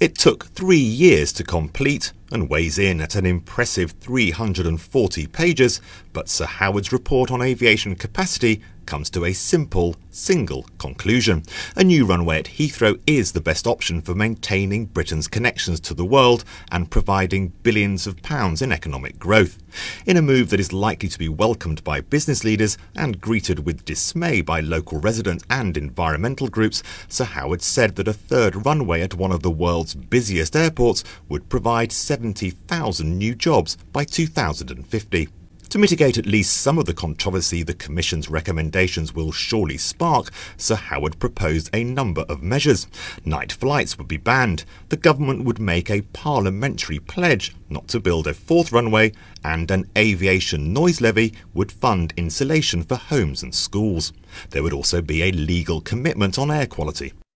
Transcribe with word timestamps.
It 0.00 0.16
took 0.16 0.46
three 0.54 0.76
years 0.76 1.32
to 1.32 1.42
complete 1.42 2.12
and 2.30 2.48
weighs 2.48 2.78
in 2.78 3.00
at 3.00 3.14
an 3.14 3.26
impressive 3.26 3.92
340 4.00 5.26
pages, 5.28 5.80
but 6.12 6.28
Sir 6.28 6.46
Howard's 6.46 6.92
report 6.92 7.30
on 7.30 7.42
aviation 7.42 7.94
capacity 7.94 8.60
comes 8.88 9.10
to 9.10 9.26
a 9.26 9.34
simple, 9.34 9.96
single 10.10 10.64
conclusion. 10.78 11.42
A 11.76 11.84
new 11.84 12.06
runway 12.06 12.38
at 12.38 12.46
Heathrow 12.46 12.98
is 13.06 13.32
the 13.32 13.40
best 13.40 13.66
option 13.66 14.00
for 14.00 14.14
maintaining 14.14 14.86
Britain's 14.86 15.28
connections 15.28 15.78
to 15.80 15.92
the 15.92 16.06
world 16.06 16.42
and 16.72 16.90
providing 16.90 17.52
billions 17.62 18.06
of 18.06 18.22
pounds 18.22 18.62
in 18.62 18.72
economic 18.72 19.18
growth. 19.18 19.58
In 20.06 20.16
a 20.16 20.22
move 20.22 20.48
that 20.48 20.58
is 20.58 20.72
likely 20.72 21.10
to 21.10 21.18
be 21.18 21.28
welcomed 21.28 21.84
by 21.84 22.00
business 22.00 22.44
leaders 22.44 22.78
and 22.96 23.20
greeted 23.20 23.66
with 23.66 23.84
dismay 23.84 24.40
by 24.40 24.60
local 24.60 24.98
residents 24.98 25.44
and 25.50 25.76
environmental 25.76 26.48
groups, 26.48 26.82
Sir 27.08 27.24
Howard 27.24 27.60
said 27.60 27.96
that 27.96 28.08
a 28.08 28.14
third 28.14 28.64
runway 28.64 29.02
at 29.02 29.12
one 29.12 29.32
of 29.32 29.42
the 29.42 29.50
world's 29.50 29.94
busiest 29.94 30.56
airports 30.56 31.04
would 31.28 31.50
provide 31.50 31.92
70,000 32.18 33.16
new 33.16 33.32
jobs 33.32 33.76
by 33.92 34.02
2050. 34.02 35.28
To 35.68 35.78
mitigate 35.78 36.18
at 36.18 36.26
least 36.26 36.56
some 36.56 36.76
of 36.76 36.86
the 36.86 36.92
controversy 36.92 37.62
the 37.62 37.74
Commission's 37.74 38.28
recommendations 38.28 39.14
will 39.14 39.30
surely 39.30 39.76
spark, 39.76 40.32
Sir 40.56 40.74
Howard 40.74 41.20
proposed 41.20 41.70
a 41.72 41.84
number 41.84 42.22
of 42.22 42.42
measures. 42.42 42.88
Night 43.24 43.52
flights 43.52 43.96
would 43.98 44.08
be 44.08 44.16
banned, 44.16 44.64
the 44.88 44.96
government 44.96 45.44
would 45.44 45.60
make 45.60 45.90
a 45.90 46.02
parliamentary 46.12 46.98
pledge 46.98 47.54
not 47.70 47.86
to 47.86 48.00
build 48.00 48.26
a 48.26 48.34
fourth 48.34 48.72
runway, 48.72 49.12
and 49.44 49.70
an 49.70 49.88
aviation 49.96 50.72
noise 50.72 51.00
levy 51.00 51.34
would 51.54 51.70
fund 51.70 52.12
insulation 52.16 52.82
for 52.82 52.96
homes 52.96 53.44
and 53.44 53.54
schools. 53.54 54.12
There 54.50 54.64
would 54.64 54.72
also 54.72 55.00
be 55.00 55.22
a 55.22 55.30
legal 55.30 55.80
commitment 55.80 56.36
on 56.36 56.50
air 56.50 56.66
quality. 56.66 57.12